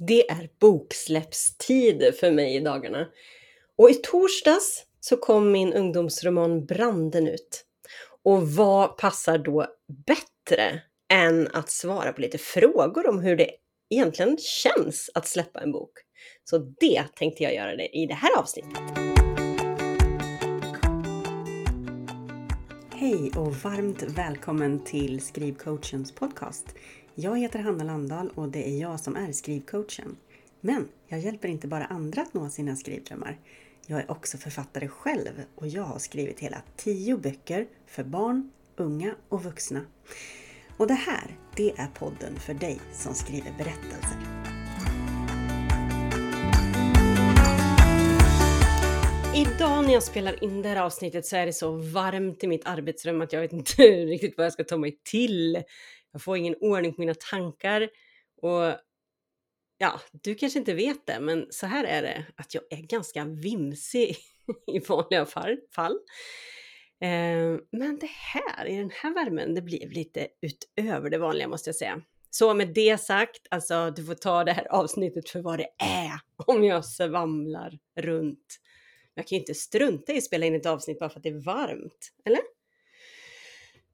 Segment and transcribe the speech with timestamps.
[0.00, 3.08] Det är boksläppstider för mig i dagarna.
[3.76, 7.64] Och i torsdags så kom min ungdomsroman Branden ut.
[8.22, 9.66] Och vad passar då
[10.06, 10.82] bättre
[11.12, 13.50] än att svara på lite frågor om hur det
[13.90, 15.92] egentligen känns att släppa en bok?
[16.44, 18.82] Så det tänkte jag göra det i det här avsnittet.
[22.94, 26.74] Hej och varmt välkommen till Skrivcoachens podcast.
[27.20, 30.16] Jag heter Hanna Landahl och det är jag som är skrivcoachen.
[30.60, 33.38] Men jag hjälper inte bara andra att nå sina skrivdrömmar.
[33.86, 39.14] Jag är också författare själv och jag har skrivit hela tio böcker för barn, unga
[39.28, 39.80] och vuxna.
[40.76, 44.18] Och det här, det är podden för dig som skriver berättelser.
[49.34, 52.66] Idag när jag spelar in det här avsnittet så är det så varmt i mitt
[52.66, 55.62] arbetsrum att jag vet inte riktigt vad jag ska ta mig till.
[56.18, 57.88] Jag får ingen ordning på mina tankar
[58.42, 58.76] och
[59.78, 63.24] ja, du kanske inte vet det, men så här är det att jag är ganska
[63.24, 64.16] vimsig
[64.72, 65.98] i vanliga fall.
[67.00, 71.68] Eh, men det här, i den här värmen, det blev lite utöver det vanliga måste
[71.68, 72.02] jag säga.
[72.30, 76.20] Så med det sagt, alltså du får ta det här avsnittet för vad det är
[76.46, 78.58] om jag svamlar runt.
[79.14, 81.28] Jag kan ju inte strunta i att spela in ett avsnitt bara för att det
[81.28, 82.57] är varmt, eller?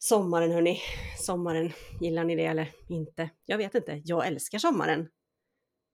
[0.04, 0.80] Sommaren hörni,
[1.18, 3.30] sommaren, gillar ni det eller inte?
[3.46, 5.08] Jag vet inte, jag älskar sommaren.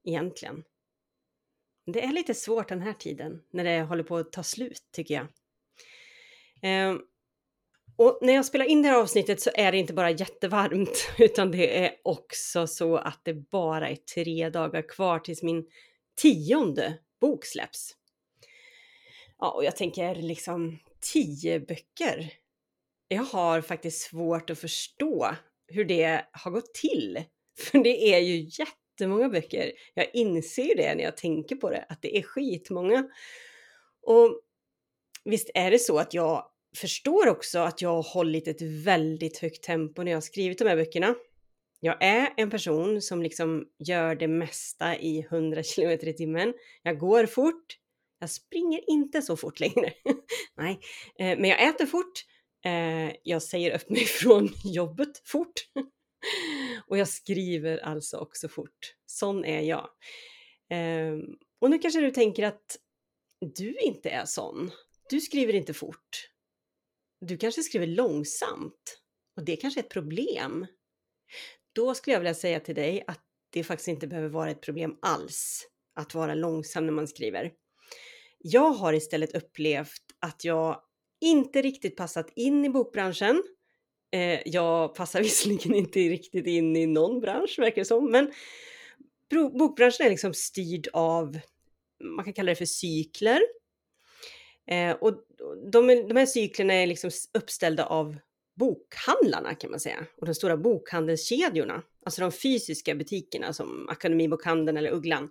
[0.04, 0.64] Egentligen.
[1.86, 5.14] Det är lite svårt den här tiden, när det håller på att ta slut tycker
[5.14, 5.26] jag.
[6.62, 6.96] Eh,
[7.96, 11.50] och när jag spelar in det här avsnittet så är det inte bara jättevarmt, utan
[11.50, 15.66] det är också så att det bara är tre dagar kvar tills min
[16.22, 17.96] tionde bok släpps.
[19.38, 20.78] Ja, och jag tänker liksom
[21.12, 22.39] tio böcker
[23.12, 25.34] jag har faktiskt svårt att förstå
[25.68, 27.24] hur det har gått till.
[27.58, 29.72] För det är ju jättemånga böcker.
[29.94, 33.08] Jag inser ju det när jag tänker på det, att det är skitmånga.
[34.02, 34.40] Och
[35.24, 36.44] visst är det så att jag
[36.76, 40.68] förstår också att jag har hållit ett väldigt högt tempo när jag har skrivit de
[40.68, 41.14] här böckerna.
[41.80, 46.54] Jag är en person som liksom gör det mesta i 100 km i timmen.
[46.82, 47.76] Jag går fort.
[48.18, 49.92] Jag springer inte så fort längre.
[50.56, 50.80] Nej,
[51.18, 52.24] eh, men jag äter fort.
[52.64, 55.52] Eh, jag säger upp mig från jobbet fort.
[56.86, 58.94] och jag skriver alltså också fort.
[59.06, 59.88] Sån är jag.
[60.70, 61.18] Eh,
[61.60, 62.76] och nu kanske du tänker att
[63.54, 64.70] du inte är sån.
[65.10, 66.30] Du skriver inte fort.
[67.20, 69.00] Du kanske skriver långsamt.
[69.36, 70.66] Och det kanske är ett problem.
[71.72, 74.98] Då skulle jag vilja säga till dig att det faktiskt inte behöver vara ett problem
[75.02, 77.52] alls att vara långsam när man skriver.
[78.38, 80.82] Jag har istället upplevt att jag
[81.20, 83.42] inte riktigt passat in i bokbranschen.
[84.12, 88.32] Eh, jag passar visserligen inte riktigt in i någon bransch verkar det som, men
[89.58, 91.38] bokbranschen är liksom styrd av,
[92.04, 93.40] man kan kalla det för cykler.
[94.70, 95.24] Eh, och
[95.72, 98.16] de, de här cyklerna är liksom uppställda av
[98.54, 104.90] bokhandlarna kan man säga och de stora bokhandelskedjorna, alltså de fysiska butikerna som Akademibokhandeln eller
[104.90, 105.30] Ugglan.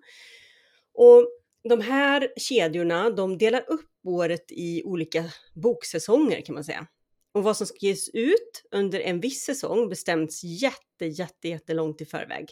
[0.94, 5.26] Och de här kedjorna, de delar upp året i olika
[5.56, 6.88] boksäsonger kan man säga.
[7.32, 12.06] Och vad som ska ges ut under en viss säsong bestäms jätte, jätte, jättelångt i
[12.06, 12.50] förväg.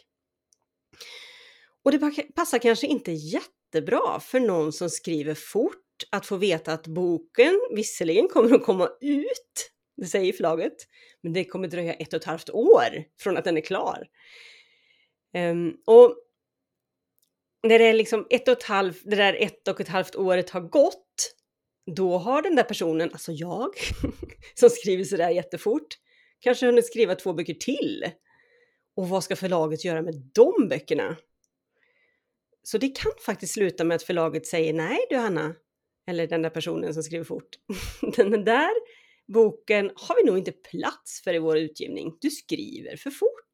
[1.84, 5.74] Och det passar kanske inte jättebra för någon som skriver fort
[6.10, 10.76] att få veta att boken visserligen kommer att komma ut, det säger förlaget,
[11.22, 14.06] men det kommer dröja ett och ett halvt år från att den är klar.
[15.34, 16.16] Um, och
[17.62, 20.50] när det är liksom ett och ett halvt, det där ett och ett halvt året
[20.50, 21.34] har gått,
[21.96, 23.70] då har den där personen, alltså jag,
[24.54, 25.86] som skriver sådär jättefort,
[26.40, 28.10] kanske hunnit skriva två böcker till.
[28.96, 31.16] Och vad ska förlaget göra med de böckerna?
[32.62, 35.54] Så det kan faktiskt sluta med att förlaget säger nej du Hanna,
[36.08, 37.48] eller den där personen som skriver fort.
[38.16, 38.70] Den där
[39.32, 42.16] boken har vi nog inte plats för i vår utgivning.
[42.20, 43.47] Du skriver för fort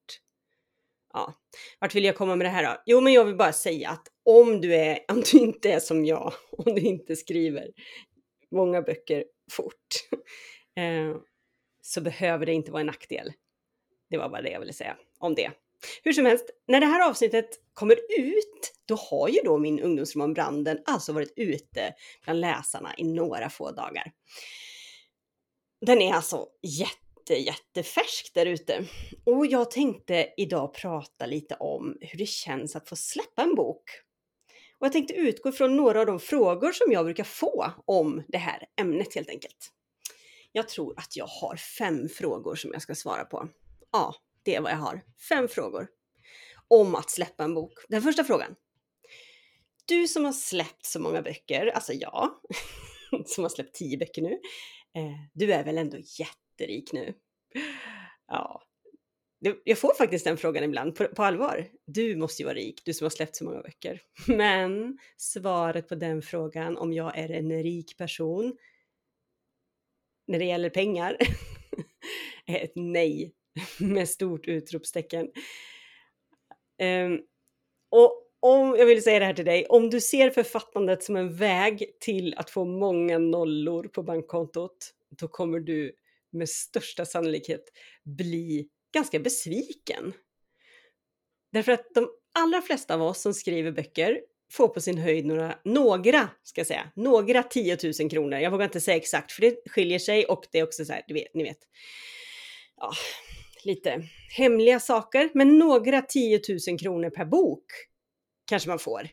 [1.15, 1.35] ja,
[1.81, 2.83] vart vill jag komma med det här då?
[2.87, 6.05] Jo, men jag vill bara säga att om du, är, om du inte är som
[6.05, 7.71] jag, om du inte skriver
[8.51, 9.87] många böcker fort,
[10.77, 11.17] eh,
[11.83, 13.33] så behöver det inte vara en nackdel.
[14.11, 15.51] Det var bara det jag ville säga om det.
[16.03, 20.35] Hur som helst, när det här avsnittet kommer ut, då har ju då min ungdomsroman
[20.35, 21.95] Branden alltså varit ute
[22.25, 24.13] bland läsarna i några få dagar.
[25.87, 28.85] Den är alltså jätte inte jättefärsk där ute.
[29.25, 33.83] Och jag tänkte idag prata lite om hur det känns att få släppa en bok.
[34.79, 38.39] Och jag tänkte utgå från några av de frågor som jag brukar få om det
[38.39, 39.71] här ämnet helt enkelt.
[40.53, 43.49] Jag tror att jag har fem frågor som jag ska svara på.
[43.93, 45.01] Ja, det är vad jag har.
[45.29, 45.89] Fem frågor.
[46.69, 47.73] om att släppa en bok.
[47.89, 48.55] Den första frågan.
[49.87, 52.31] Du som har släppt så många böcker, alltså jag,
[53.27, 54.33] som har släppt tio böcker nu,
[54.95, 55.99] eh, du är väl ändå
[56.55, 57.15] jätterik nu?
[58.27, 58.63] Ja,
[59.65, 61.67] jag får faktiskt den frågan ibland på, på, allvar.
[61.87, 64.03] Du måste ju vara rik, du som har släppt så många böcker.
[64.29, 68.57] Men svaret på den frågan, om jag är en rik person
[70.27, 71.17] när det gäller pengar,
[72.47, 73.35] är ett nej
[73.79, 75.31] med stort utropstecken.
[76.83, 77.23] Um,
[77.91, 81.37] och om jag vill säga det här till dig, om du ser författandet som en
[81.37, 85.95] väg till att få många nollor på bankkontot, då kommer du
[86.35, 87.65] med största sannolikhet
[88.05, 90.13] bli ganska besviken.
[91.53, 94.21] Därför att de allra flesta av oss som skriver böcker
[94.53, 98.39] får på sin höjd några, några, ska jag säga, några 10 000 kronor.
[98.39, 101.03] Jag vågar inte säga exakt för det skiljer sig och det är också så här,
[101.09, 101.59] du vet, ni vet,
[102.77, 102.93] ja,
[103.65, 104.03] lite
[104.37, 107.65] hemliga saker, men några 10 000 kronor per bok
[108.47, 109.09] kanske man får.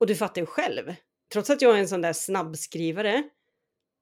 [0.00, 0.94] Och du fattar ju själv,
[1.32, 3.22] trots att jag är en sån där snabbskrivare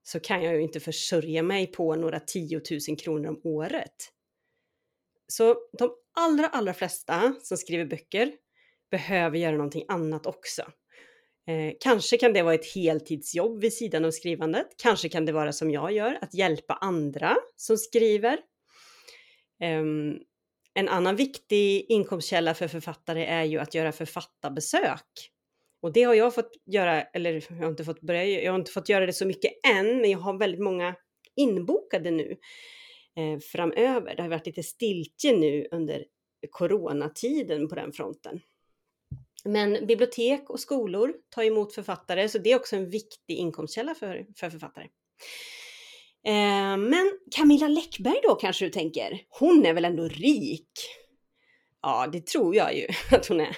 [0.02, 3.94] så kan jag ju inte försörja mig på några 10 000 kronor om året.
[5.28, 8.32] Så de allra, allra flesta som skriver böcker
[8.90, 10.62] behöver göra någonting annat också.
[11.46, 14.66] Eh, kanske kan det vara ett heltidsjobb vid sidan av skrivandet.
[14.82, 18.38] Kanske kan det vara som jag gör, att hjälpa andra som skriver.
[19.62, 19.82] Eh,
[20.74, 25.30] en annan viktig inkomstkälla för författare är ju att göra författarbesök.
[25.82, 28.72] Och det har jag fått göra, eller jag har inte fått börja, jag har inte
[28.72, 30.94] fått göra det så mycket än, men jag har väldigt många
[31.36, 32.36] inbokade nu
[33.16, 34.16] eh, framöver.
[34.16, 36.04] Det har varit lite stiltje nu under
[36.50, 38.40] coronatiden på den fronten.
[39.44, 44.26] Men bibliotek och skolor tar emot författare, så det är också en viktig inkomstkälla för,
[44.36, 44.84] för författare.
[46.26, 49.20] Eh, men Camilla Läckberg då kanske du tänker?
[49.28, 50.70] Hon är väl ändå rik?
[51.82, 52.86] Ja, det tror jag ju
[53.16, 53.56] att hon är.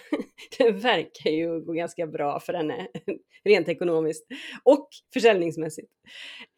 [0.59, 2.89] Det verkar ju gå ganska bra för henne
[3.45, 4.27] rent ekonomiskt
[4.65, 5.93] och försäljningsmässigt.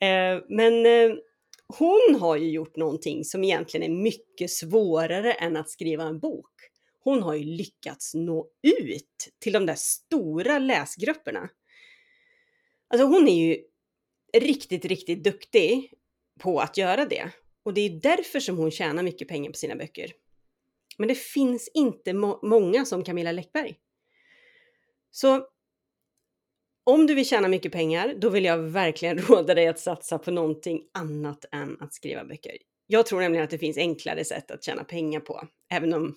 [0.03, 1.17] Eh, men eh,
[1.79, 6.51] hon har ju gjort någonting som egentligen är mycket svårare än att skriva en bok.
[7.01, 11.49] Hon har ju lyckats nå ut till de där stora läsgrupperna.
[12.89, 13.59] Alltså hon är ju
[14.39, 15.93] riktigt, riktigt duktig
[16.41, 17.31] på att göra det.
[17.63, 20.13] Och det är därför som hon tjänar mycket pengar på sina böcker.
[20.99, 23.77] Men det finns inte må många som Camilla Läckberg.
[25.11, 25.47] Så
[26.85, 30.31] om du vill tjäna mycket pengar, då vill jag verkligen råda dig att satsa på
[30.31, 32.57] någonting annat än att skriva böcker.
[32.87, 36.17] Jag tror nämligen att det finns enklare sätt att tjäna pengar på, även om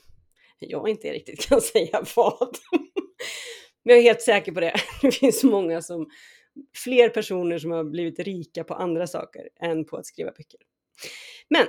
[0.60, 2.58] jag inte riktigt kan säga vad.
[3.84, 4.76] Men jag är helt säker på det.
[5.02, 6.10] Det finns många som,
[6.76, 10.60] fler personer som har blivit rika på andra saker än på att skriva böcker.
[11.50, 11.68] Men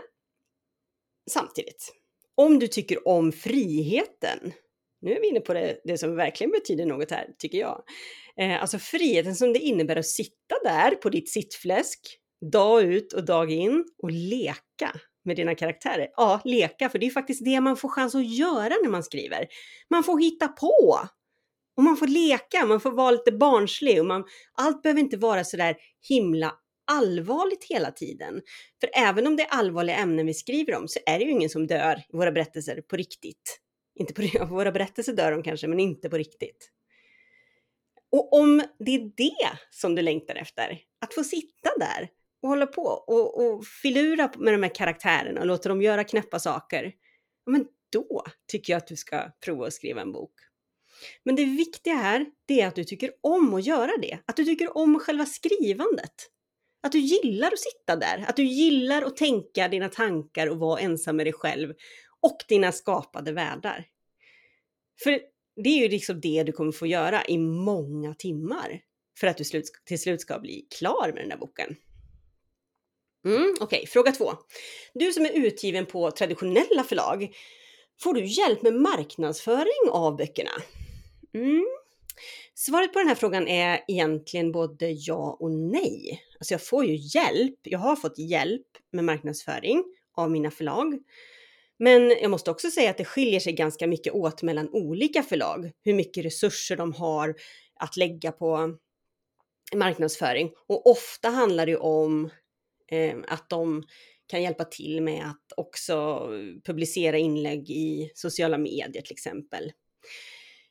[1.30, 1.99] samtidigt,
[2.40, 4.52] om du tycker om friheten,
[5.00, 7.82] nu är vi inne på det, det som verkligen betyder något här, tycker jag.
[8.36, 12.00] Eh, alltså friheten som det innebär att sitta där på ditt sittfläsk,
[12.52, 14.92] dag ut och dag in och leka
[15.24, 16.08] med dina karaktärer.
[16.16, 19.46] Ja, leka, för det är faktiskt det man får chans att göra när man skriver.
[19.90, 21.00] Man får hitta på!
[21.76, 25.44] Och man får leka, man får vara lite barnslig och man, allt behöver inte vara
[25.44, 25.76] sådär
[26.08, 26.52] himla
[26.90, 28.42] allvarligt hela tiden.
[28.80, 31.50] För även om det är allvarliga ämnen vi skriver om så är det ju ingen
[31.50, 33.60] som dör i våra berättelser på riktigt.
[33.94, 36.70] Inte på våra berättelser dör de kanske, men inte på riktigt.
[38.12, 42.08] Och om det är det som du längtar efter, att få sitta där
[42.42, 46.38] och hålla på och, och filura med de här karaktärerna och låta dem göra knäppa
[46.38, 46.92] saker,
[47.46, 50.32] men då tycker jag att du ska prova att skriva en bok.
[51.24, 54.18] Men det viktiga här, det är att du tycker om att göra det.
[54.26, 56.30] Att du tycker om själva skrivandet.
[56.82, 60.80] Att du gillar att sitta där, att du gillar att tänka dina tankar och vara
[60.80, 61.74] ensam med dig själv
[62.20, 63.86] och dina skapade världar.
[65.02, 65.20] För
[65.56, 68.80] det är ju liksom det du kommer få göra i många timmar
[69.18, 69.44] för att du
[69.84, 71.76] till slut ska bli klar med den där boken.
[73.24, 73.86] Mm, Okej, okay.
[73.86, 74.32] fråga två.
[74.94, 77.34] Du som är utgiven på traditionella förlag,
[78.00, 80.50] får du hjälp med marknadsföring av böckerna?
[81.34, 81.66] Mm.
[82.54, 86.22] Svaret på den här frågan är egentligen både ja och nej.
[86.38, 87.58] Alltså jag får ju hjälp.
[87.62, 89.84] Jag har fått hjälp med marknadsföring
[90.16, 90.98] av mina förlag.
[91.78, 95.70] Men jag måste också säga att det skiljer sig ganska mycket åt mellan olika förlag.
[95.84, 97.34] Hur mycket resurser de har
[97.74, 98.76] att lägga på
[99.74, 100.50] marknadsföring.
[100.68, 102.30] Och ofta handlar det om
[102.90, 103.82] eh, att de
[104.26, 106.28] kan hjälpa till med att också
[106.64, 109.72] publicera inlägg i sociala medier till exempel.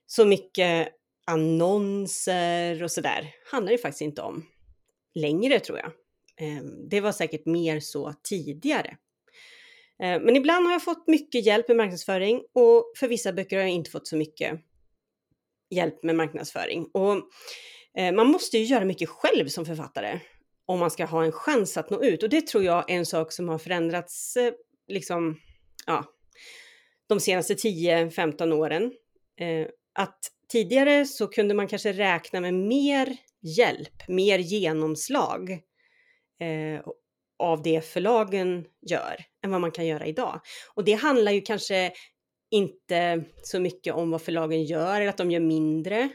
[0.06, 0.90] Så mycket
[1.30, 4.46] annonser och sådär handlar det faktiskt inte om
[5.16, 5.92] längre tror jag.
[6.38, 8.98] Ehm, det var säkert mer så tidigare.
[10.04, 13.64] Ehm, men ibland har jag fått mycket hjälp med marknadsföring och för vissa böcker har
[13.64, 14.60] jag inte fått så mycket
[15.70, 16.86] hjälp med marknadsföring.
[16.94, 17.16] Och
[17.98, 20.20] eh, man måste ju göra mycket själv som författare
[20.66, 22.24] om man ska ha en chans att nå ut.
[22.24, 24.54] Och det tror jag är en sak som har förändrats eh,
[24.88, 25.40] liksom,
[25.86, 26.06] ja,
[27.08, 28.94] de senaste 10-15 åren.
[29.40, 30.20] Eh, att
[30.52, 35.52] tidigare så kunde man kanske räkna med mer hjälp, mer genomslag
[36.40, 36.82] eh,
[37.40, 40.42] av det förlagen gör än vad man kan göra idag.
[40.74, 41.92] Och det handlar ju kanske
[42.52, 46.10] inte så mycket om vad förlagen gör eller att de gör mindre,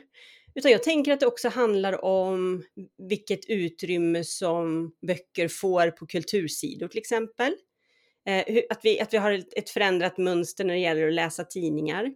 [0.55, 2.63] utan jag tänker att det också handlar om
[3.09, 7.55] vilket utrymme som böcker får på kultursidor till exempel.
[8.29, 12.11] Eh, att, vi, att vi har ett förändrat mönster när det gäller att läsa tidningar.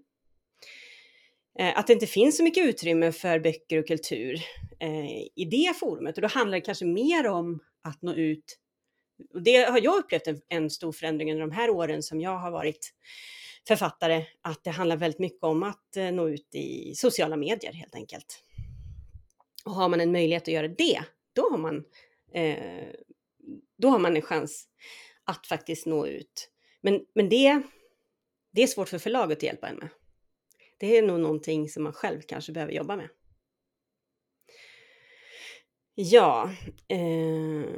[1.59, 4.35] Eh, att det inte finns så mycket utrymme för böcker och kultur
[4.81, 8.59] eh, i det forumet och då handlar det kanske mer om att nå ut.
[9.35, 12.39] Och det har jag upplevt en, en stor förändring under de här åren som jag
[12.39, 12.95] har varit
[13.69, 17.95] författare, att det handlar väldigt mycket om att eh, nå ut i sociala medier helt
[17.95, 18.43] enkelt.
[19.65, 21.85] Och har man en möjlighet att göra det, då har man,
[22.35, 22.89] eh,
[23.79, 24.69] då har man en chans
[25.25, 26.51] att faktiskt nå ut.
[26.81, 27.63] Men, men det,
[28.53, 29.89] det är svårt för förlaget att hjälpa en med.
[30.79, 33.09] Det är nog någonting som man själv kanske behöver jobba med.
[36.01, 36.51] Ja,
[36.89, 37.69] eh,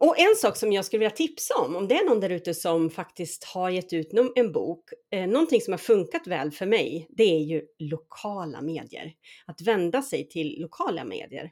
[0.00, 2.54] och en sak som jag skulle vilja tipsa om, om det är någon där ute
[2.54, 7.06] som faktiskt har gett ut en bok, eh, någonting som har funkat väl för mig,
[7.10, 9.12] det är ju lokala medier.
[9.46, 11.50] Att vända sig till lokala medier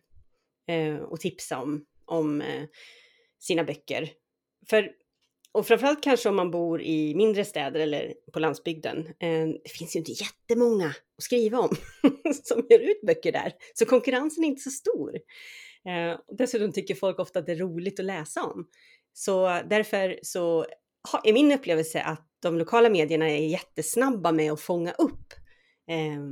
[0.68, 2.64] eh, och tipsa om, om eh,
[3.38, 4.10] sina böcker.
[4.70, 4.90] För
[5.52, 8.98] och framförallt kanske om man bor i mindre städer eller på landsbygden.
[8.98, 11.76] Eh, det finns ju inte jättemånga att skriva om
[12.42, 15.14] som ger ut böcker där, så konkurrensen är inte så stor.
[15.88, 18.68] Eh, dessutom tycker folk ofta att det är roligt att läsa om.
[19.12, 20.66] Så därför så
[21.24, 25.34] är min upplevelse att de lokala medierna är jättesnabba med att fånga upp
[25.88, 26.22] eh,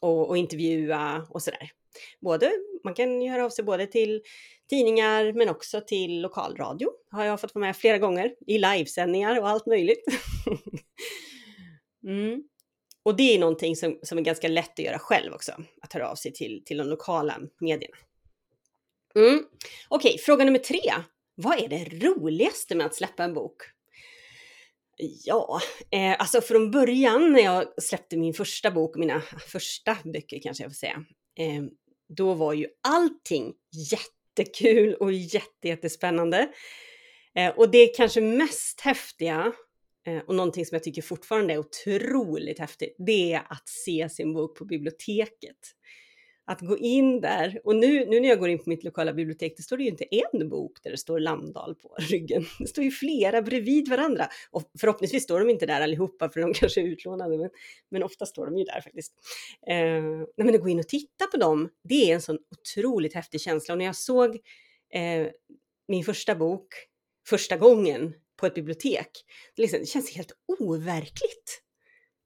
[0.00, 1.70] och, intervjua och sådär.
[2.20, 2.52] Både,
[2.84, 4.22] man kan höra av sig både till
[4.70, 6.88] tidningar men också till lokalradio.
[7.10, 10.04] Har jag fått vara med flera gånger i livesändningar och allt möjligt.
[12.06, 12.42] mm.
[13.02, 16.10] Och det är någonting som, som är ganska lätt att göra själv också, att höra
[16.10, 17.96] av sig till, till de lokala medierna.
[19.14, 19.44] Mm.
[19.88, 20.80] Okej, okay, fråga nummer tre.
[21.34, 23.62] Vad är det roligaste med att släppa en bok?
[25.24, 25.60] Ja,
[25.90, 30.70] eh, alltså från början när jag släppte min första bok, mina första böcker kanske jag
[30.70, 31.04] får säga,
[31.38, 31.62] eh,
[32.08, 33.52] då var ju allting
[33.90, 36.48] jätte jättekul och jätte, jättespännande.
[37.34, 39.52] Eh, och det kanske mest häftiga
[40.06, 44.32] eh, och någonting som jag tycker fortfarande är otroligt häftigt, det är att se sin
[44.32, 45.58] bok på biblioteket.
[46.50, 49.54] Att gå in där, och nu, nu när jag går in på mitt lokala bibliotek,
[49.56, 52.44] det står det ju inte en bok där det står Landal på ryggen.
[52.58, 54.28] Det står ju flera bredvid varandra.
[54.50, 57.50] Och förhoppningsvis står de inte där allihopa, för de kanske är utlånade, men,
[57.90, 59.12] men ofta står de ju där faktiskt.
[59.66, 63.14] Eh, nej, men att gå in och titta på dem, det är en sån otroligt
[63.14, 63.74] häftig känsla.
[63.74, 64.38] Och när jag såg
[64.94, 65.28] eh,
[65.88, 66.66] min första bok
[67.28, 69.10] första gången på ett bibliotek,
[69.56, 71.62] det, liksom, det känns helt overkligt.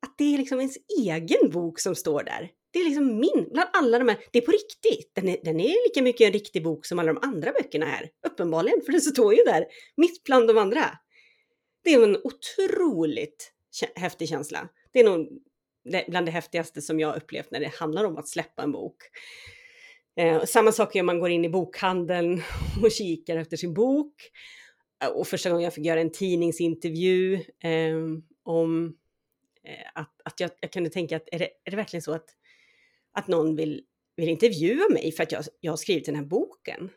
[0.06, 2.50] Att det är liksom ens egen bok som står där.
[2.74, 5.10] Det är liksom min, bland alla de här, det är på riktigt.
[5.14, 8.10] Den är, den är lika mycket en riktig bok som alla de andra böckerna är.
[8.26, 9.66] Uppenbarligen, för den står ju där,
[9.96, 10.98] mitt bland de andra.
[11.84, 13.52] Det är en otroligt
[13.94, 14.68] häftig känsla.
[14.92, 15.28] Det är nog
[16.08, 18.96] bland det häftigaste som jag upplevt när det handlar om att släppa en bok.
[20.16, 22.42] Eh, samma sak är om man går in i bokhandeln
[22.82, 24.14] och kikar efter sin bok.
[25.04, 27.96] Eh, och första gången jag fick göra en tidningsintervju eh,
[28.44, 28.96] om
[29.64, 32.28] eh, att, att jag, jag kunde tänka att är det, är det verkligen så att
[33.14, 33.85] att någon vill,
[34.16, 36.90] vill intervjua mig för att jag, jag har skrivit den här boken.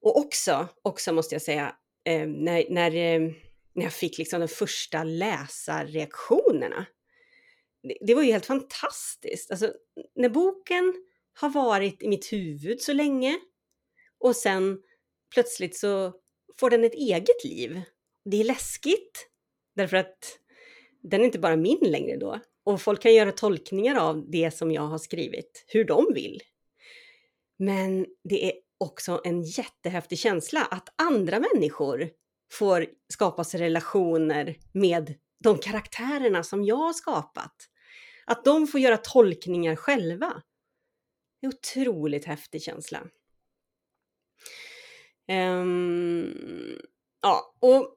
[0.00, 3.32] Och också, också måste jag säga, eh, när, när, eh,
[3.74, 6.86] när jag fick liksom de första läsarreaktionerna.
[7.82, 9.50] Det, det var ju helt fantastiskt.
[9.50, 9.72] Alltså,
[10.14, 10.94] när boken
[11.40, 13.38] har varit i mitt huvud så länge
[14.18, 14.82] och sen
[15.34, 16.12] plötsligt så
[16.60, 17.80] får den ett eget liv.
[18.24, 19.28] Det är läskigt
[19.74, 20.38] därför att
[21.10, 24.70] den är inte bara min längre då, och folk kan göra tolkningar av det som
[24.70, 26.42] jag har skrivit, hur de vill.
[27.58, 32.10] Men det är också en jättehäftig känsla att andra människor
[32.52, 37.54] får skapa sig relationer med de karaktärerna som jag har skapat.
[38.24, 40.42] Att de får göra tolkningar själva.
[41.40, 43.00] Det är en otroligt häftig känsla.
[45.28, 46.78] Um,
[47.26, 47.88] Ja, och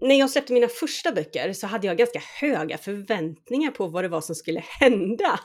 [0.00, 4.08] när jag släppte mina första böcker så hade jag ganska höga förväntningar på vad det
[4.08, 5.40] var som skulle hända.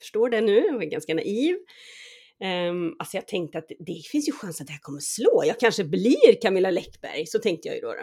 [0.00, 0.66] Förstår det nu?
[0.66, 1.56] Jag var ganska naiv.
[2.70, 5.42] Um, alltså jag tänkte att det finns ju chans att det här kommer slå.
[5.46, 7.94] Jag kanske blir Camilla Läckberg, så tänkte jag ju då.
[7.94, 8.02] då.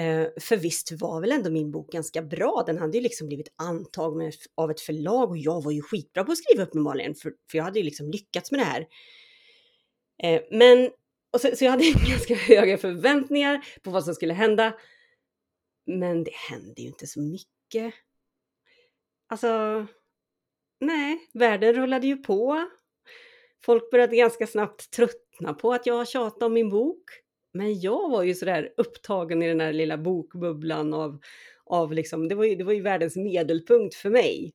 [0.00, 2.64] Uh, för visst var väl ändå min bok ganska bra.
[2.66, 6.32] Den hade ju liksom blivit antagen av ett förlag och jag var ju skitbra på
[6.32, 8.86] att skriva uppenbarligen för, för jag hade ju liksom lyckats med det här.
[10.22, 10.90] Ehm, men,
[11.32, 14.74] och så, så jag hade ganska höga förväntningar på vad som skulle hända.
[15.86, 17.94] Men det hände ju inte så mycket.
[19.28, 19.86] Alltså,
[20.80, 22.68] nej, världen rullade ju på.
[23.64, 27.04] Folk började ganska snabbt tröttna på att jag tjatade om min bok.
[27.52, 31.20] Men jag var ju sådär upptagen i den här lilla bokbubblan av,
[31.64, 34.52] av liksom, det var ju, det var ju världens medelpunkt för mig.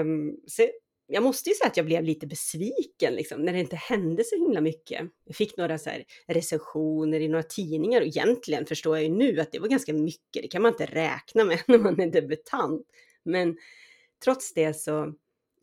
[0.00, 0.68] Um, så
[1.06, 4.36] jag måste ju säga att jag blev lite besviken liksom, när det inte hände så
[4.36, 5.10] himla mycket.
[5.24, 9.40] Jag fick några så här recensioner i några tidningar och egentligen förstår jag ju nu
[9.40, 10.42] att det var ganska mycket.
[10.42, 12.86] Det kan man inte räkna med när man är debutant.
[13.24, 13.56] Men
[14.24, 15.14] trots det så,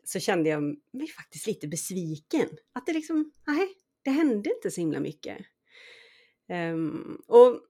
[0.03, 2.49] så kände jag mig faktiskt lite besviken.
[2.73, 3.67] Att det liksom, nej,
[4.03, 5.37] det hände inte så himla mycket.
[6.73, 7.61] Um, och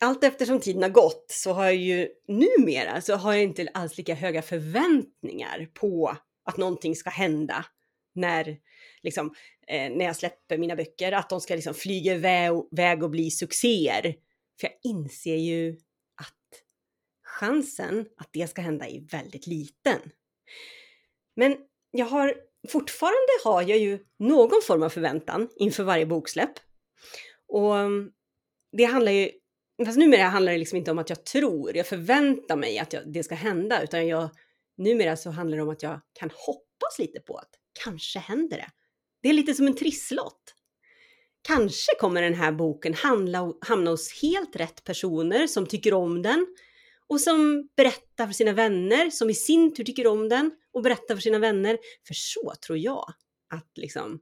[0.00, 3.98] allt eftersom tiden har gått så har jag ju numera så har jag inte alls
[3.98, 7.66] lika höga förväntningar på att någonting ska hända
[8.14, 8.58] när,
[9.02, 9.34] liksom,
[9.66, 14.14] eh, när jag släpper mina böcker, att de ska liksom flyga iväg och bli succéer.
[14.60, 15.76] För jag inser ju
[16.14, 16.62] att
[17.24, 19.98] chansen att det ska hända är väldigt liten.
[21.36, 21.56] Men
[21.90, 22.34] jag har
[22.68, 26.52] fortfarande har jag ju någon form av förväntan inför varje boksläpp.
[27.48, 28.10] Och mm,
[28.76, 29.30] det handlar ju,
[29.86, 33.12] fast numera handlar det liksom inte om att jag tror, jag förväntar mig att jag,
[33.12, 34.30] det ska hända, utan jag,
[34.76, 37.50] numera så handlar det om att jag kan hoppas lite på att
[37.84, 38.70] kanske händer det.
[39.22, 40.54] Det är lite som en trisslott.
[41.42, 46.46] Kanske kommer den här boken handla, hamna hos helt rätt personer som tycker om den
[47.06, 51.14] och som berättar för sina vänner som i sin tur tycker om den och berättar
[51.14, 51.78] för sina vänner.
[52.06, 53.14] För så tror jag
[53.54, 54.20] att liksom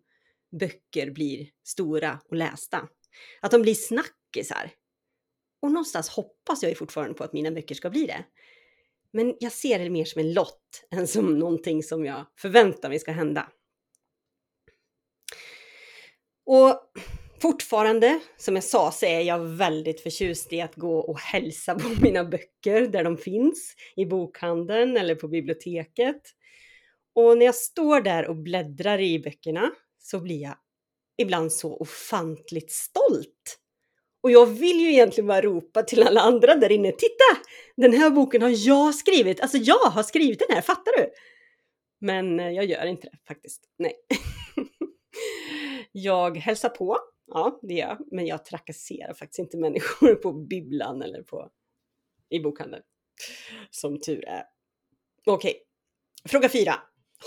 [0.60, 2.88] böcker blir stora och lästa.
[3.40, 4.70] Att de blir snackisar.
[5.62, 8.24] Och någonstans hoppas jag ju fortfarande på att mina böcker ska bli det.
[9.12, 12.98] Men jag ser det mer som en lott än som någonting som jag förväntar mig
[12.98, 13.48] ska hända.
[16.46, 16.92] Och
[17.42, 21.88] fortfarande, som jag sa, så är jag väldigt förtjust i att gå och hälsa på
[22.02, 26.22] mina böcker där de finns, i bokhandeln eller på biblioteket.
[27.14, 30.54] Och när jag står där och bläddrar i böckerna så blir jag
[31.18, 33.58] ibland så ofantligt stolt.
[34.22, 37.24] Och jag vill ju egentligen bara ropa till alla andra där inne, titta!
[37.76, 41.10] Den här boken har jag skrivit, alltså jag har skrivit den här, fattar du?
[42.00, 43.92] Men eh, jag gör inte det faktiskt, nej.
[45.92, 51.02] jag hälsar på, ja det gör jag, men jag trakasserar faktiskt inte människor på bibblan
[51.02, 51.50] eller på,
[52.30, 52.82] i bokhandeln.
[53.70, 54.44] Som tur är.
[55.26, 55.62] Okej,
[56.28, 56.74] fråga fyra.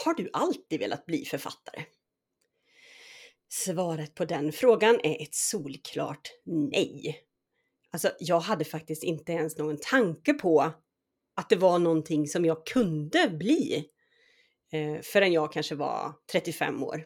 [0.06, 1.84] Har du alltid velat bli författare?
[3.56, 7.20] Svaret på den frågan är ett solklart nej.
[7.92, 10.74] Alltså, jag hade faktiskt inte ens någon tanke på
[11.36, 13.86] att det var någonting som jag kunde bli
[14.72, 17.06] eh, förrän jag kanske var 35 år.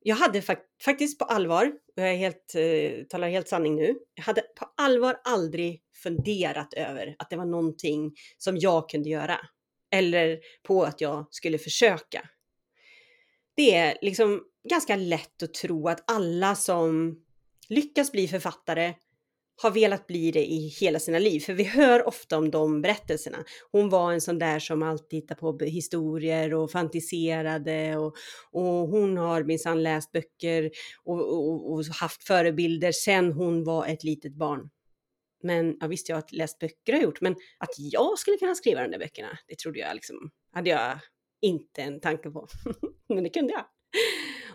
[0.00, 3.98] Jag hade fak faktiskt på allvar, och jag är helt, eh, talar helt sanning nu,
[4.14, 9.40] jag hade på allvar aldrig funderat över att det var någonting som jag kunde göra.
[9.90, 12.28] Eller på att jag skulle försöka.
[13.56, 17.20] Det är liksom ganska lätt att tro att alla som
[17.68, 18.94] lyckas bli författare
[19.62, 21.40] har velat bli det i hela sina liv.
[21.40, 23.44] För vi hör ofta om de berättelserna.
[23.72, 28.14] Hon var en sån där som alltid hittade på historier och fantiserade och,
[28.50, 30.70] och hon har minsann läst böcker
[31.04, 34.70] och, och, och, haft förebilder sen hon var ett litet barn.
[35.42, 38.82] Men ja, visst, jag har läst böcker har gjort, men att jag skulle kunna skriva
[38.82, 40.98] de där böckerna, det trodde jag liksom, hade jag
[41.42, 42.48] inte en tanke på.
[43.08, 43.64] men det kunde jag.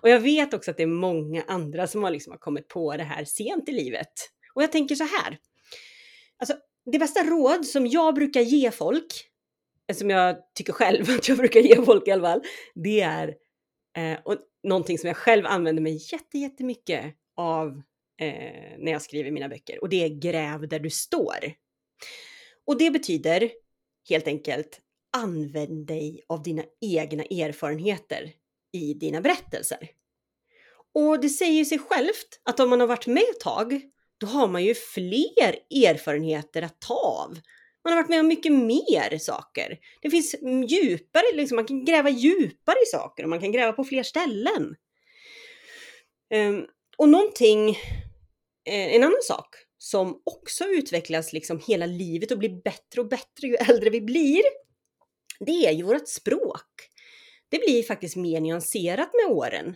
[0.02, 2.98] Och jag vet också att det är många andra som har, liksom har kommit på
[2.98, 4.14] det här sent i livet.
[4.54, 5.38] Och jag tänker så här.
[6.38, 6.56] Alltså,
[6.92, 9.30] det bästa råd som jag brukar ge folk,
[9.88, 12.42] eh, som jag tycker själv att jag brukar ge folk i alla fall,
[12.76, 13.36] det är
[13.98, 17.68] eh, och någonting som jag själv använder mig jätte, jättemycket av
[18.22, 21.54] eh, när jag skriver mina böcker och det är gräv där du står.
[22.66, 23.52] Och det betyder
[24.10, 24.80] helt enkelt
[25.18, 28.32] använd dig av dina egna erfarenheter
[28.74, 29.90] i dina berättelser.
[30.94, 33.82] Och det säger sig självt att om man har varit med ett tag,
[34.18, 35.56] då har man ju fler
[35.88, 37.38] erfarenheter att ta av.
[37.84, 39.78] Man har varit med om mycket mer saker.
[40.02, 40.36] Det finns
[40.70, 44.76] djupare, liksom, man kan gräva djupare i saker och man kan gräva på fler ställen.
[46.34, 47.70] Um, och någonting,
[48.66, 53.48] eh, en annan sak som också utvecklas liksom hela livet och blir bättre och bättre
[53.48, 54.42] ju äldre vi blir,
[55.40, 56.90] det är ju vårt språk
[57.50, 59.76] det blir faktiskt mer nyanserat med åren.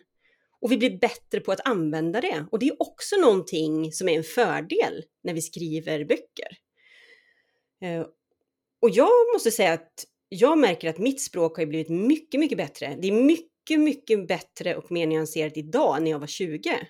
[0.61, 2.45] Och vi blir bättre på att använda det.
[2.51, 6.57] Och det är också någonting som är en fördel när vi skriver böcker.
[7.81, 8.05] Eh,
[8.81, 12.97] och jag måste säga att jag märker att mitt språk har blivit mycket, mycket bättre.
[13.01, 16.87] Det är mycket, mycket bättre och mer nyanserat idag när jag var 20.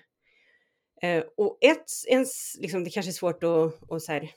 [1.02, 4.30] Eh, och ett, ens, liksom, det kanske är svårt att, att så här,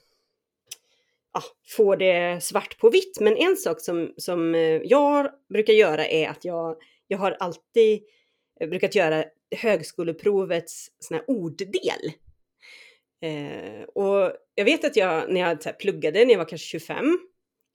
[1.34, 6.08] ja, få det svart på vitt, men en sak som, som eh, jag brukar göra
[6.08, 6.76] är att jag,
[7.08, 8.02] jag har alltid
[8.60, 12.12] eh, brukat göra högskoleprovets sån här orddel.
[13.22, 17.20] Eh, och jag vet att jag när jag här, pluggade, när jag var kanske 25,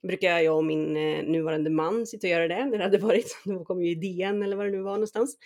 [0.07, 2.77] brukar jag och min eh, nuvarande man sitta och göra det.
[2.77, 5.37] Det hade varit, då kom ju idén eller vad det nu var någonstans.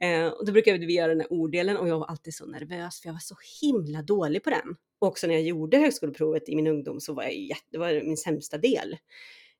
[0.00, 3.00] Eh, och då brukade vi göra den här orddelen och jag var alltid så nervös
[3.00, 4.76] för jag var så himla dålig på den.
[4.98, 7.92] Och också när jag gjorde högskoleprovet i min ungdom så var jag jätte, det var
[7.92, 8.96] min sämsta del.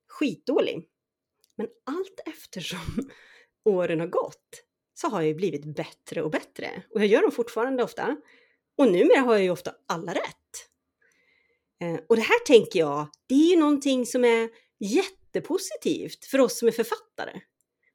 [0.07, 0.87] Skitdålig.
[1.57, 3.09] Men allt eftersom
[3.65, 6.83] åren har gått så har jag ju blivit bättre och bättre.
[6.89, 8.17] Och jag gör dem fortfarande ofta.
[8.77, 10.33] Och numera har jag ju ofta alla rätt.
[11.81, 16.59] Eh, och det här tänker jag, det är ju någonting som är jättepositivt för oss
[16.59, 17.41] som är författare.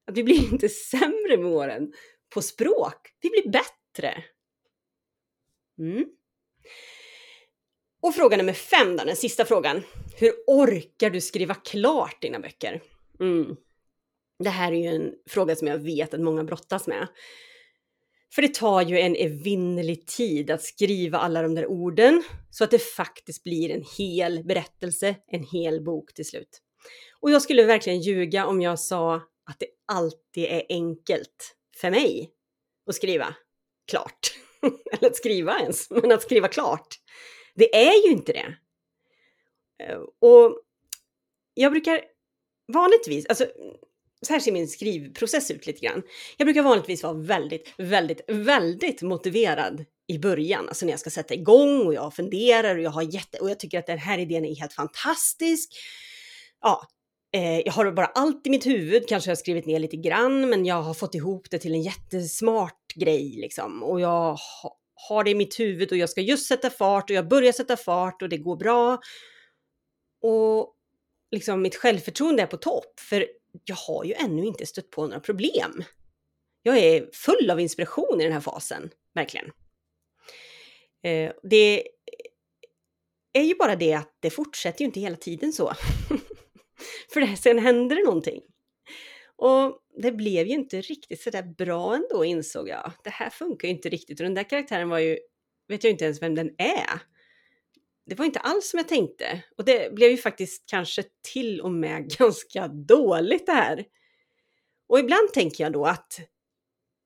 [0.06, 1.92] Att vi blir inte sämre med åren
[2.34, 4.24] på språk, vi blir bättre.
[5.78, 6.04] Mm.
[8.02, 9.82] Och fråga nummer fem då, den sista frågan.
[10.16, 12.80] Hur orkar du skriva klart dina böcker?
[13.20, 13.56] Mm.
[14.44, 17.06] Det här är ju en fråga som jag vet att många brottas med.
[18.34, 22.70] För det tar ju en evinnerlig tid att skriva alla de där orden så att
[22.70, 26.62] det faktiskt blir en hel berättelse, en hel bok till slut.
[27.20, 29.14] Och jag skulle verkligen ljuga om jag sa
[29.50, 32.30] att det alltid är enkelt för mig
[32.86, 33.34] att skriva
[33.90, 34.34] klart.
[34.92, 36.98] Eller att skriva ens, men att skriva klart.
[37.54, 38.54] Det är ju inte det.
[39.84, 40.60] Eh, och
[41.54, 42.00] jag brukar
[42.72, 43.46] vanligtvis, alltså
[44.22, 46.02] så här ser min skrivprocess ut lite grann.
[46.36, 51.34] Jag brukar vanligtvis vara väldigt, väldigt, väldigt motiverad i början, alltså när jag ska sätta
[51.34, 54.44] igång och jag funderar och jag har jätte och jag tycker att den här idén
[54.44, 55.72] är helt fantastisk.
[56.60, 56.86] Ja,
[57.34, 60.48] eh, jag har bara allt i mitt huvud, kanske har jag skrivit ner lite grann,
[60.48, 64.38] men jag har fått ihop det till en jättesmart grej liksom och jag
[65.08, 67.76] har det i mitt huvud och jag ska just sätta fart och jag börjar sätta
[67.76, 69.00] fart och det går bra.
[70.22, 70.74] Och
[71.30, 73.26] liksom mitt självförtroende är på topp, för
[73.64, 75.84] jag har ju ännu inte stött på några problem.
[76.62, 79.46] Jag är full av inspiration i den här fasen, verkligen.
[81.02, 81.88] Eh, det
[83.32, 85.72] är ju bara det att det fortsätter ju inte hela tiden så.
[87.12, 88.42] För det, sen händer det någonting.
[89.42, 92.92] Och det blev ju inte riktigt sådär bra ändå insåg jag.
[93.04, 95.18] Det här funkar ju inte riktigt och den där karaktären var ju,
[95.68, 97.00] vet jag inte ens vem den är
[98.06, 99.42] det var inte alls som jag tänkte.
[99.56, 103.84] Och det blev ju faktiskt kanske till och med ganska dåligt det här.
[104.88, 106.20] Och ibland tänker jag då att,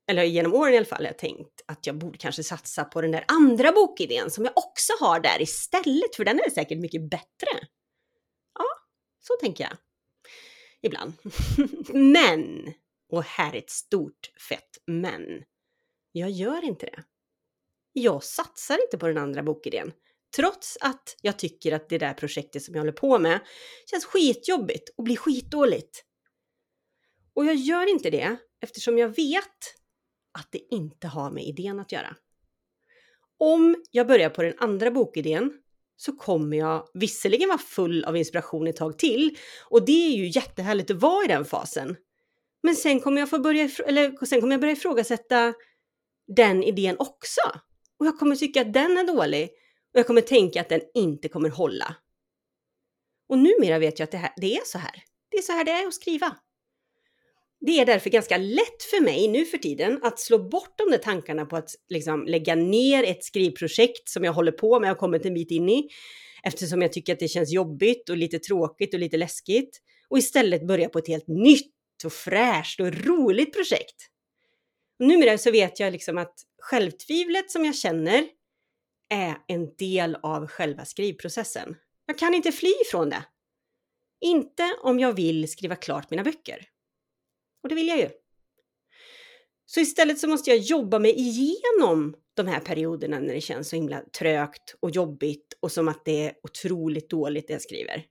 [0.07, 3.01] eller genom åren i alla fall, har jag tänkt att jag borde kanske satsa på
[3.01, 7.09] den där andra bokidén som jag också har där istället, för den är säkert mycket
[7.09, 7.67] bättre.
[8.59, 8.65] Ja,
[9.19, 9.77] så tänker jag.
[10.87, 11.13] Ibland.
[11.93, 12.73] men,
[13.09, 15.43] och här är ett stort fett men.
[16.11, 17.03] Jag gör inte det.
[17.93, 19.91] Jag satsar inte på den andra bokidén.
[20.35, 23.39] Trots att jag tycker att det där projektet som jag håller på med
[23.85, 26.03] känns skitjobbigt och blir skitdåligt.
[27.33, 29.75] Och jag gör inte det eftersom jag vet
[30.31, 32.15] att det inte har med idén att göra.
[33.37, 35.61] Om jag börjar på den andra bokidén
[35.97, 39.37] så kommer jag visserligen vara full av inspiration ett tag till
[39.69, 41.95] och det är ju jättehärligt att vara i den fasen.
[42.63, 45.53] Men sen kommer jag få börja, eller sen kommer jag börja ifrågasätta
[46.27, 47.41] den idén också.
[47.99, 49.49] Och jag kommer tycka att den är dålig
[49.93, 51.95] och jag kommer tänka att den inte kommer hålla.
[53.29, 55.03] Och numera vet jag att det, här, det är så här.
[55.31, 56.35] Det är så här det är att skriva.
[57.59, 60.97] Det är därför ganska lätt för mig nu för tiden att slå bort de där
[60.97, 65.25] tankarna på att liksom lägga ner ett skrivprojekt som jag håller på med och kommit
[65.25, 65.89] en bit in i.
[66.43, 69.81] Eftersom jag tycker att det känns jobbigt och lite tråkigt och lite läskigt.
[70.09, 71.73] Och istället börja på ett helt nytt
[72.05, 73.95] och fräscht och roligt projekt.
[74.99, 78.27] Och numera så vet jag liksom att självtvivlet som jag känner
[79.09, 81.75] är en del av själva skrivprocessen.
[82.05, 83.23] Jag kan inte fly ifrån det.
[84.21, 86.67] Inte om jag vill skriva klart mina böcker.
[87.67, 88.09] Och det vill jag ju.
[89.65, 93.75] Så istället så måste jag jobba mig igenom de här perioderna när det känns så
[93.75, 98.03] himla trögt och jobbigt och som att det är otroligt dåligt det jag skriver.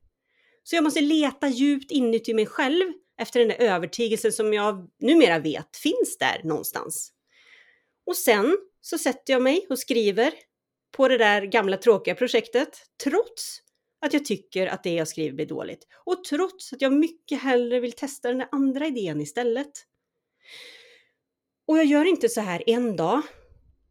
[0.62, 5.38] Så jag måste leta djupt inuti mig själv efter den där övertygelsen som jag numera
[5.38, 7.12] vet finns där någonstans.
[8.06, 10.32] Och sen så sätter jag mig och skriver
[10.96, 13.58] på det där gamla tråkiga projektet trots
[14.00, 17.80] att jag tycker att det jag skriver blir dåligt och trots att jag mycket hellre
[17.80, 19.72] vill testa den där andra idén istället.
[21.66, 23.22] Och jag gör inte så här en dag,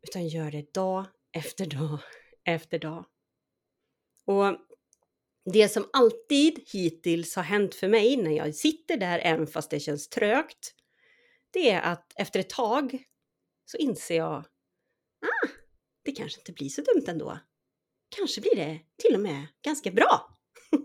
[0.07, 1.99] utan gör det dag efter dag
[2.45, 3.05] efter dag.
[4.25, 4.57] Och
[5.53, 9.79] det som alltid hittills har hänt för mig när jag sitter där, även fast det
[9.79, 10.75] känns trögt,
[11.51, 13.03] det är att efter ett tag
[13.65, 14.45] så inser jag,
[15.21, 15.47] ah,
[16.03, 17.39] det kanske inte blir så dumt ändå.
[18.17, 20.37] Kanske blir det till och med ganska bra.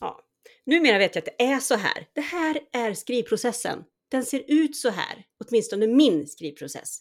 [0.00, 0.20] ja,
[0.66, 2.08] numera vet jag att det är så här.
[2.12, 3.84] Det här är skrivprocessen.
[4.10, 6.98] Den ser ut så här, åtminstone min skrivprocess.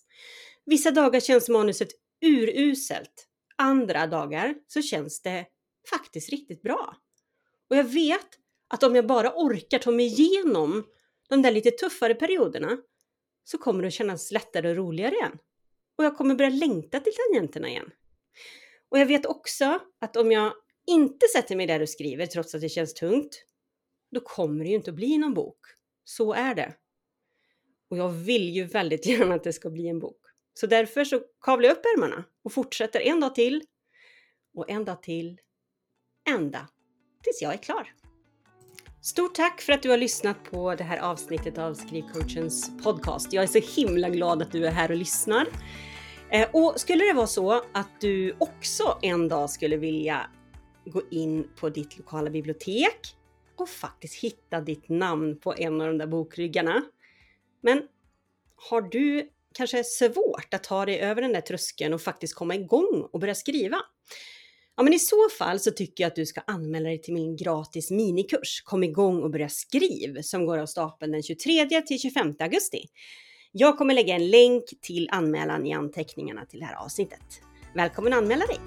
[0.66, 1.90] Vissa dagar känns manuset
[2.22, 3.28] uruselt.
[3.56, 5.46] Andra dagar så känns det
[5.90, 6.96] faktiskt riktigt bra.
[7.70, 8.28] Och jag vet
[8.68, 10.86] att om jag bara orkar ta mig igenom
[11.30, 12.78] de där lite tuffare perioderna
[13.44, 15.38] så kommer det att kännas lättare och roligare igen.
[15.98, 17.92] Och jag kommer börja längta till tangenterna igen.
[18.90, 20.54] Och jag vet också att om jag
[20.88, 23.44] inte sätter mig där och skriver trots att det känns tungt,
[24.12, 25.60] då kommer det ju inte att bli någon bok.
[26.04, 26.74] Så är det.
[27.90, 30.22] Och jag vill ju väldigt gärna att det ska bli en bok.
[30.54, 33.64] Så därför så kavlar jag upp ärmarna och fortsätter en dag till
[34.58, 35.40] och en dag till,
[36.30, 36.68] ända
[37.24, 37.94] tills jag är klar.
[39.02, 43.34] Stort tack för att du har lyssnat på det här avsnittet av Skrivcoachens podcast.
[43.34, 45.48] Jag är så himla glad att du är här och lyssnar.
[46.32, 50.30] Eh, och skulle det vara så att du också en dag skulle vilja
[50.86, 53.16] gå in på ditt lokala bibliotek
[53.56, 56.84] och faktiskt hitta ditt namn på en av de där bokryggarna.
[57.62, 57.82] Men
[58.70, 63.08] har du kanske svårt att ta dig över den där tröskeln och faktiskt komma igång
[63.12, 63.78] och börja skriva?
[64.76, 67.36] Ja, men i så fall så tycker jag att du ska anmäla dig till min
[67.36, 72.36] gratis minikurs Kom igång och börja skriv som går av stapeln den 23 till 25
[72.40, 72.86] augusti.
[73.60, 77.42] Jag kommer lägga en länk till anmälan i anteckningarna till det här avsnittet.
[77.74, 78.60] Välkommen att anmäla dig!